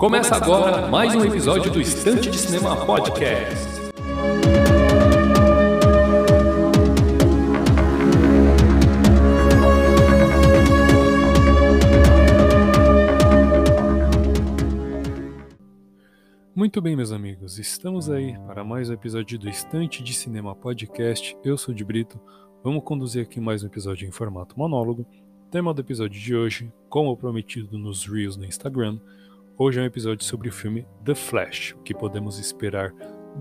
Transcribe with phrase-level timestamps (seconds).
[0.00, 3.54] Começa agora mais um episódio do Estante de Cinema Podcast.
[16.54, 21.36] Muito bem, meus amigos, estamos aí para mais um episódio do Estante de Cinema Podcast.
[21.44, 22.18] Eu sou de Brito,
[22.64, 25.06] vamos conduzir aqui mais um episódio em formato monólogo.
[25.50, 28.98] Tema do episódio de hoje, como prometido nos Reels no Instagram,
[29.62, 32.94] Hoje é um episódio sobre o filme The Flash, o que podemos esperar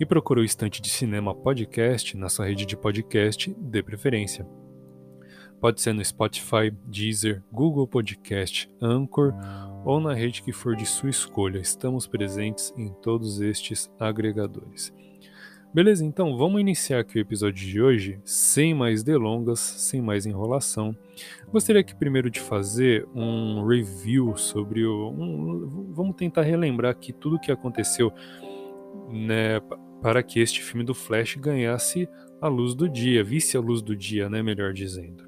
[0.00, 4.46] e procure o Estante de Cinema Podcast na sua rede de podcast de preferência.
[5.60, 9.34] Pode ser no Spotify, Deezer, Google Podcast, Anchor
[9.84, 11.58] ou na rede que for de sua escolha.
[11.58, 14.90] Estamos presentes em todos estes agregadores.
[15.72, 20.96] Beleza, então vamos iniciar aqui o episódio de hoje, sem mais delongas, sem mais enrolação.
[21.52, 25.10] Gostaria aqui primeiro de fazer um review sobre o.
[25.10, 28.10] Um, vamos tentar relembrar aqui tudo o que aconteceu
[29.10, 29.60] né,
[30.00, 32.08] para que este filme do Flash ganhasse
[32.40, 35.27] a luz do dia, visse a luz do dia, né, melhor dizendo.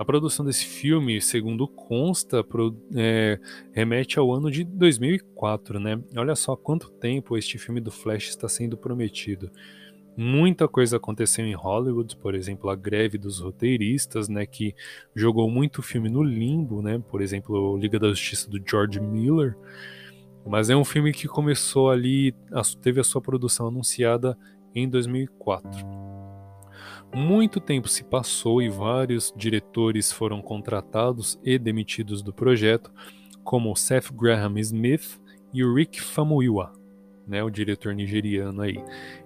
[0.00, 2.42] A produção desse filme, segundo consta,
[2.96, 3.38] é,
[3.70, 6.02] remete ao ano de 2004, né?
[6.16, 9.50] Olha só quanto tempo este filme do Flash está sendo prometido.
[10.16, 14.74] Muita coisa aconteceu em Hollywood, por exemplo, a greve dos roteiristas, né, que
[15.14, 16.98] jogou muito filme no limbo, né?
[17.10, 19.54] Por exemplo, Liga da Justiça do George Miller.
[20.46, 22.34] Mas é um filme que começou ali,
[22.80, 24.34] teve a sua produção anunciada
[24.74, 26.09] em 2004.
[27.12, 32.92] Muito tempo se passou e vários diretores foram contratados e demitidos do projeto,
[33.42, 35.20] como Seth Graham Smith
[35.52, 36.72] e o Rick Famuyiwa,
[37.26, 38.80] né, o diretor nigeriano aí.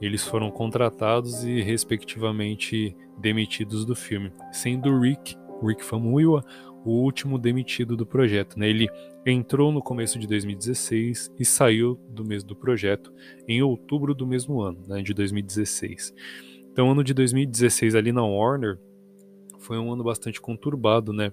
[0.00, 6.42] Eles foram contratados e respectivamente demitidos do filme, sendo Rick, Rick Famuyiwa,
[6.82, 8.58] o último demitido do projeto.
[8.58, 8.70] Né?
[8.70, 8.88] Ele
[9.26, 13.12] entrou no começo de 2016 e saiu do mês do projeto
[13.46, 16.14] em outubro do mesmo ano, né, de 2016.
[16.76, 18.78] Então, ano de 2016 ali na Warner
[19.60, 21.32] foi um ano bastante conturbado, né?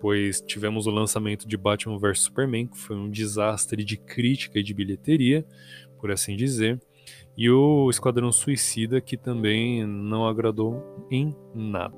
[0.00, 4.62] Pois tivemos o lançamento de Batman vs Superman, que foi um desastre de crítica e
[4.62, 5.44] de bilheteria,
[5.98, 6.80] por assim dizer,
[7.36, 11.96] e o Esquadrão Suicida, que também não agradou em nada.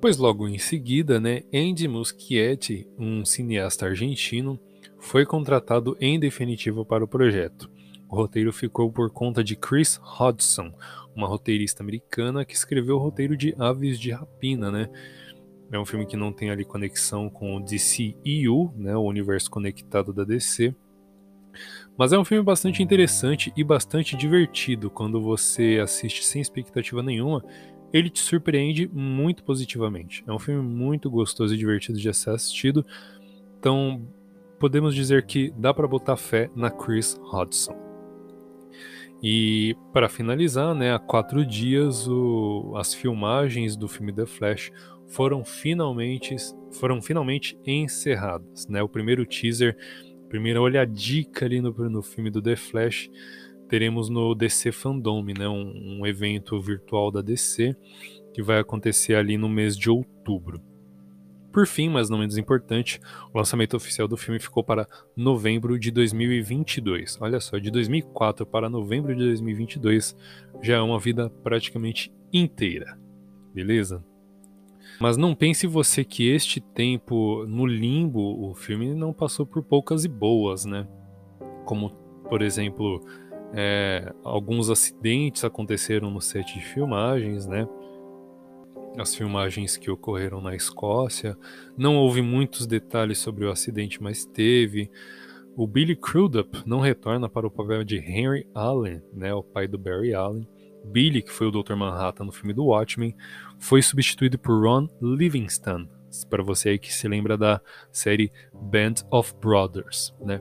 [0.00, 4.58] Pois logo em seguida, né, Andy Muschietti, um cineasta argentino,
[4.98, 7.70] foi contratado em definitivo para o projeto.
[8.08, 10.72] O roteiro ficou por conta de Chris Hodgson,
[11.16, 14.88] uma roteirista americana que escreveu o roteiro de Aves de Rapina, né?
[15.72, 20.12] É um filme que não tem ali conexão com o DCEU, né, o universo conectado
[20.12, 20.72] da DC.
[21.98, 27.42] Mas é um filme bastante interessante e bastante divertido quando você assiste sem expectativa nenhuma.
[27.92, 30.22] Ele te surpreende muito positivamente.
[30.26, 32.84] É um filme muito gostoso e divertido de ser assistido.
[33.58, 34.06] Então,
[34.60, 37.85] podemos dizer que dá para botar fé na Chris Hodgson.
[39.22, 44.70] E para finalizar, né, há quatro dias o, as filmagens do filme The Flash
[45.08, 46.36] foram finalmente,
[46.72, 48.66] foram finalmente encerradas.
[48.68, 48.82] Né?
[48.82, 49.76] O primeiro teaser,
[50.28, 53.08] primeira olhadica ali no, no filme do The Flash,
[53.68, 55.48] teremos no DC Fandom, né?
[55.48, 57.74] um, um evento virtual da DC
[58.34, 60.60] que vai acontecer ali no mês de outubro.
[61.56, 63.00] Por fim, mas não menos importante,
[63.32, 64.86] o lançamento oficial do filme ficou para
[65.16, 67.16] novembro de 2022.
[67.18, 70.14] Olha só, de 2004 para novembro de 2022
[70.60, 72.98] já é uma vida praticamente inteira.
[73.54, 74.04] Beleza?
[75.00, 80.04] Mas não pense você que este tempo no limbo, o filme não passou por poucas
[80.04, 80.86] e boas, né?
[81.64, 81.88] Como,
[82.28, 83.00] por exemplo,
[83.54, 87.66] é, alguns acidentes aconteceram no set de filmagens, né?
[88.96, 91.36] As filmagens que ocorreram na Escócia.
[91.76, 94.90] Não houve muitos detalhes sobre o acidente, mas teve.
[95.56, 99.78] O Billy Crudup não retorna para o papel de Henry Allen, né, o pai do
[99.78, 100.46] Barry Allen.
[100.84, 101.74] Billy, que foi o Dr.
[101.74, 103.16] Manhattan no filme do Watchmen,
[103.58, 105.88] foi substituído por Ron Livingston,
[106.30, 107.60] para você aí que se lembra da
[107.90, 110.40] série Band of Brothers, né?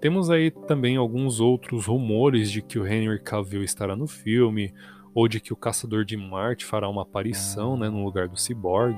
[0.00, 4.72] Temos aí também alguns outros rumores de que o Henry Cavill estará no filme,
[5.20, 8.96] ou de que o Caçador de Marte fará uma aparição né, no lugar do Cyborg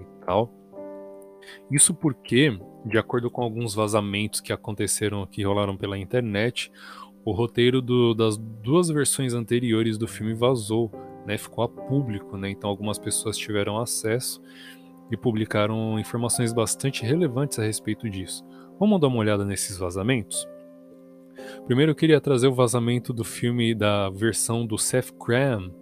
[0.00, 0.52] e tal.
[1.70, 6.72] Isso porque, de acordo com alguns vazamentos que aconteceram, que rolaram pela internet,
[7.24, 10.90] o roteiro do, das duas versões anteriores do filme vazou,
[11.24, 14.42] né, ficou a público, né, então algumas pessoas tiveram acesso
[15.08, 18.44] e publicaram informações bastante relevantes a respeito disso.
[18.76, 20.48] Vamos dar uma olhada nesses vazamentos?
[21.66, 25.74] Primeiro eu queria trazer o vazamento do filme da versão do Seth Graham,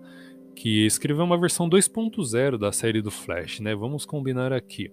[0.54, 3.74] que escreveu uma versão 2.0 da série do Flash, né?
[3.74, 4.90] Vamos combinar aqui.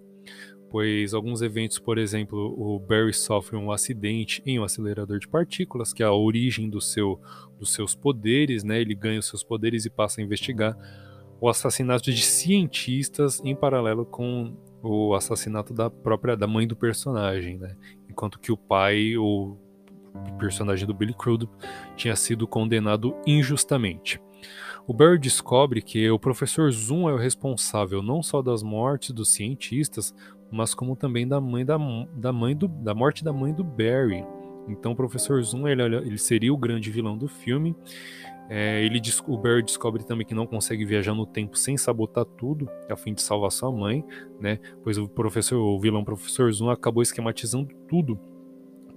[0.69, 5.93] Pois alguns eventos, por exemplo, o Barry sofre um acidente em um acelerador de partículas,
[5.93, 7.19] que é a origem do seu,
[7.57, 8.81] dos seus poderes, né?
[8.81, 10.77] Ele ganha os seus poderes e passa a investigar
[11.39, 17.57] o assassinato de cientistas em paralelo com o assassinato da própria da mãe do personagem,
[17.57, 17.75] né?
[18.09, 19.57] Enquanto que o pai, o
[20.37, 21.51] personagem do Billy Crudup,
[21.95, 24.19] tinha sido condenado injustamente.
[24.87, 29.33] O Barry descobre que o professor Zoom é o responsável não só das mortes dos
[29.33, 30.13] cientistas,
[30.51, 31.77] mas como também da mãe da,
[32.13, 34.23] da mãe do, da morte da mãe do Barry.
[34.67, 37.75] Então o professor Zoom ele, ele seria o grande vilão do filme.
[38.47, 42.69] É, ele, o Barry descobre também que não consegue viajar no tempo sem sabotar tudo,
[42.87, 44.05] a fim de salvar sua mãe,
[44.39, 44.59] né?
[44.83, 48.19] Pois o professor, o vilão professor Zoom acabou esquematizando tudo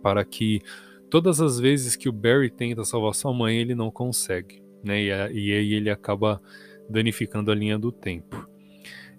[0.03, 0.61] para que
[1.11, 5.03] todas as vezes que o Barry tenta salvar sua mãe, ele não consegue né?
[5.03, 6.41] E, e aí ele acaba
[6.89, 8.49] danificando a linha do tempo.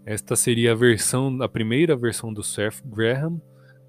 [0.06, 3.42] Esta seria a versão, a primeira versão do Seth Graham,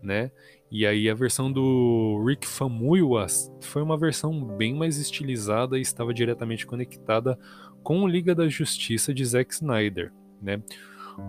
[0.03, 0.31] né?
[0.71, 3.27] E aí a versão do Rick Famuyiwa
[3.61, 7.39] foi uma versão bem mais estilizada e estava diretamente conectada
[7.83, 10.63] com o Liga da Justiça de Zack Snyder, né?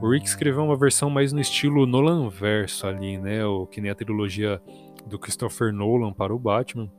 [0.01, 3.43] O Rick escreveu uma versão mais no estilo Nolan verso ali, né?
[3.45, 4.61] O que nem a trilogia
[5.07, 6.91] do Christopher Nolan para o Batman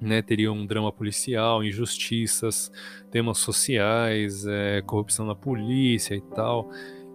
[0.00, 2.70] né, teria um drama policial, injustiças,
[3.10, 6.70] temas sociais, é, corrupção na polícia e tal.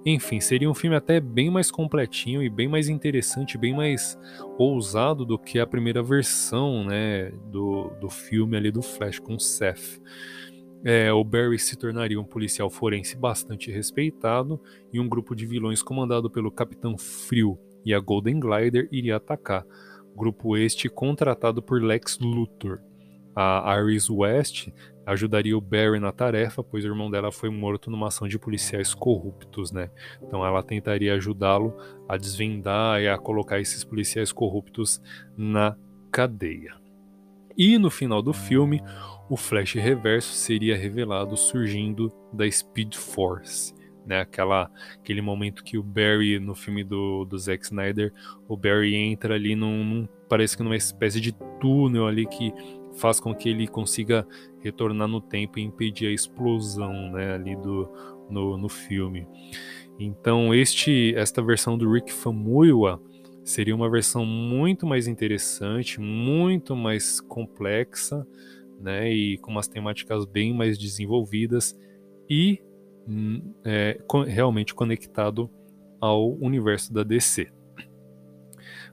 [0.05, 4.19] Enfim, seria um filme até bem mais completinho e bem mais interessante, bem mais
[4.57, 10.01] ousado do que a primeira versão né, do, do filme ali do Flash com Seth.
[10.83, 14.59] É, o Barry se tornaria um policial forense bastante respeitado
[14.91, 19.65] e um grupo de vilões comandado pelo Capitão Frio e a Golden Glider iria atacar
[20.15, 22.79] grupo este contratado por Lex Luthor.
[23.35, 24.69] A Iris West
[25.05, 28.93] ajudaria o Barry na tarefa, pois o irmão dela foi morto numa ação de policiais
[28.93, 29.89] corruptos, né?
[30.21, 31.75] Então ela tentaria ajudá-lo
[32.07, 35.01] a desvendar e a colocar esses policiais corruptos
[35.35, 35.75] na
[36.11, 36.75] cadeia.
[37.57, 38.81] E no final do filme,
[39.29, 43.73] o Flash Reverso seria revelado surgindo da Speed Force
[44.05, 44.21] né?
[44.21, 48.13] Aquela, aquele momento que o Barry, no filme do, do Zack Snyder,
[48.47, 52.53] o Barry entra ali num, num, parece que numa espécie de túnel ali que
[52.95, 54.27] faz com que ele consiga
[54.59, 57.33] retornar no tempo e impedir a explosão, né?
[57.33, 57.89] Ali do,
[58.29, 59.27] no, no filme.
[59.99, 63.01] Então este, esta versão do Rick Famuyiwa
[63.43, 68.25] seria uma versão muito mais interessante, muito mais complexa,
[68.79, 69.11] né?
[69.11, 71.77] E com umas temáticas bem mais desenvolvidas
[72.29, 72.61] e
[73.65, 75.49] é, realmente conectado
[75.99, 77.51] ao universo da DC.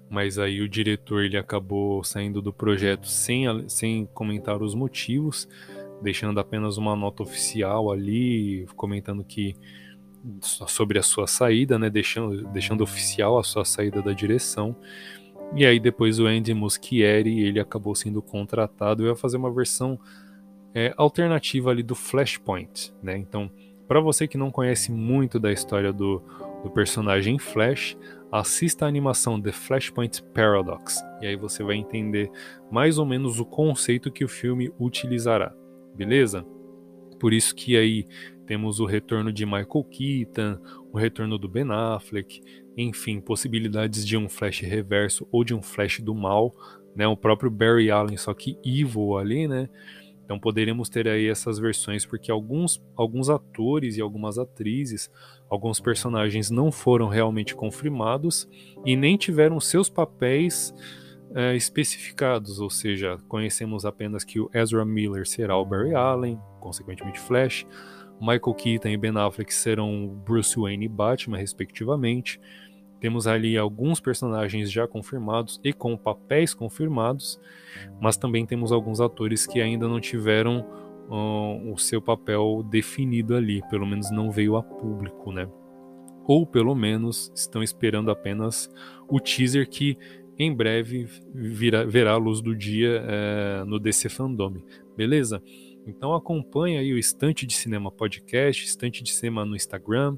[0.09, 5.49] Mas aí o diretor ele acabou saindo do projeto sem, sem comentar os motivos,
[6.03, 9.55] deixando apenas uma nota oficial ali, comentando que
[10.41, 14.77] sobre a sua saída, né, deixando, deixando oficial a sua saída da direção.
[15.55, 19.99] E aí depois o Andy Muschietti ele acabou sendo contratado e vai fazer uma versão
[20.75, 23.17] é, alternativa ali do Flashpoint, né?
[23.17, 23.51] Então
[23.91, 26.23] para você que não conhece muito da história do,
[26.63, 27.99] do personagem Flash,
[28.31, 32.31] assista a animação The Flashpoint Paradox e aí você vai entender
[32.71, 35.53] mais ou menos o conceito que o filme utilizará,
[35.97, 36.47] beleza?
[37.19, 38.07] Por isso que aí
[38.47, 40.61] temos o retorno de Michael Keaton,
[40.93, 42.41] o retorno do Ben Affleck,
[42.77, 46.55] enfim, possibilidades de um Flash reverso ou de um Flash do mal,
[46.95, 47.09] né?
[47.09, 49.69] O próprio Barry Allen, só que evil ali, né?
[50.31, 55.11] Então poderemos ter aí essas versões, porque alguns, alguns atores e algumas atrizes,
[55.49, 58.49] alguns personagens não foram realmente confirmados
[58.87, 60.73] e nem tiveram seus papéis
[61.35, 67.19] é, especificados, ou seja, conhecemos apenas que o Ezra Miller será o Barry Allen, consequentemente
[67.19, 67.67] Flash,
[68.21, 72.41] Michael Keaton e Ben Affleck serão Bruce Wayne e Batman, respectivamente.
[73.01, 77.41] Temos ali alguns personagens já confirmados e com papéis confirmados,
[78.01, 80.67] mas também temos alguns atores que ainda não tiveram
[81.09, 85.49] uh, o seu papel definido ali, pelo menos não veio a público, né?
[86.27, 88.71] Ou pelo menos estão esperando apenas
[89.09, 89.97] o teaser que
[90.39, 94.55] em breve virá, verá a luz do dia é, no DC Fandom,
[94.97, 95.43] beleza?
[95.87, 100.17] Então acompanhe aí o Estante de Cinema Podcast, Estante de Cinema no Instagram,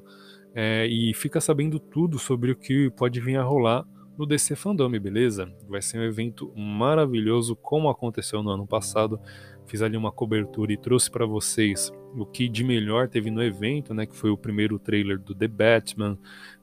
[0.55, 3.85] é, e fica sabendo tudo sobre o que pode vir a rolar
[4.17, 5.51] no DC Fandome, beleza?
[5.67, 9.19] Vai ser um evento maravilhoso, como aconteceu no ano passado.
[9.65, 13.93] Fiz ali uma cobertura e trouxe para vocês o que de melhor teve no evento,
[13.93, 14.05] né?
[14.05, 16.17] Que foi o primeiro trailer do The Batman.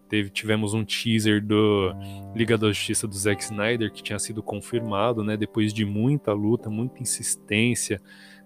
[0.09, 1.93] Teve, tivemos um teaser do
[2.35, 5.37] Liga da Justiça do Zack Snyder que tinha sido confirmado, né?
[5.37, 8.01] Depois de muita luta, muita insistência,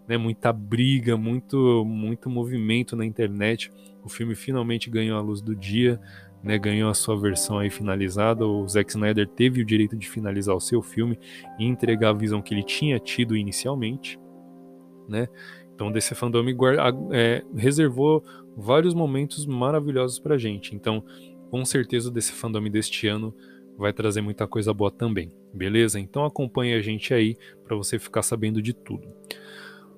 [0.07, 0.17] né?
[0.17, 3.71] Muita briga, muito, muito movimento na internet.
[4.03, 6.01] O filme finalmente ganhou a luz do dia
[6.45, 8.47] né, ganhou a sua versão aí finalizada.
[8.47, 11.19] O Zack Snyder teve o direito de finalizar o seu filme
[11.59, 14.21] e entregar a visão que ele tinha tido inicialmente,
[15.09, 15.27] né?
[15.75, 16.45] Então, DC Fandom
[17.13, 18.23] é, reservou
[18.57, 20.77] vários momentos maravilhosos pra gente.
[20.77, 21.03] Então,
[21.51, 23.35] com certeza, o DC Fandom deste ano
[23.77, 25.99] vai trazer muita coisa boa também, beleza?
[25.99, 29.09] Então, acompanhe a gente aí para você ficar sabendo de tudo.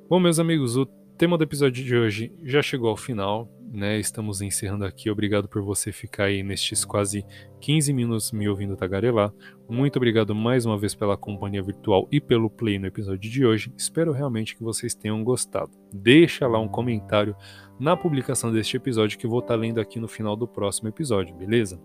[0.09, 0.87] Bom, meus amigos, o
[1.19, 3.99] tema do episódio de hoje já chegou ao final né?
[3.99, 5.11] Estamos encerrando aqui.
[5.11, 7.25] Obrigado por você ficar aí nestes quase
[7.61, 9.33] 15 minutos me ouvindo tagarelar.
[9.69, 13.73] Muito obrigado mais uma vez pela companhia virtual e pelo play no episódio de hoje.
[13.77, 15.71] Espero realmente que vocês tenham gostado.
[15.93, 17.37] Deixa lá um comentário
[17.79, 21.81] na publicação deste episódio que vou estar lendo aqui no final do próximo episódio, beleza?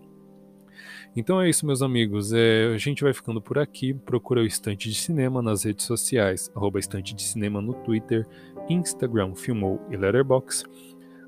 [1.16, 2.32] Então é isso, meus amigos.
[2.32, 3.94] É, a gente vai ficando por aqui.
[3.94, 8.26] Procura o Estante de Cinema nas redes sociais, arroba Estante de Cinema no Twitter,
[8.68, 10.68] Instagram, Filmou e Letterboxd.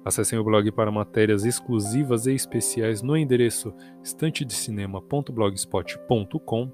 [0.04, 6.70] Acessem o blog para matérias exclusivas e especiais no endereço estantedecinema.blogspot.com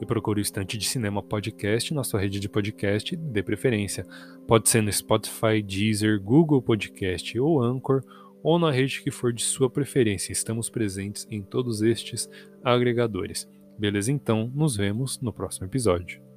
[0.00, 4.04] e procure o Estante de Cinema Podcast na sua rede de podcast de preferência.
[4.48, 8.02] Pode ser no Spotify, Deezer, Google Podcast ou Anchor
[8.42, 10.32] ou na rede que for de sua preferência.
[10.32, 12.28] Estamos presentes em todos estes
[12.62, 13.48] agregadores.
[13.78, 14.12] Beleza?
[14.12, 16.31] Então, nos vemos no próximo episódio.